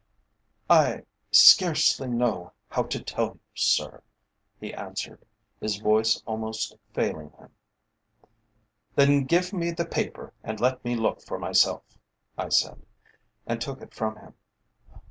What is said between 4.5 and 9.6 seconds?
he answered, his voice almost failing him. "Then give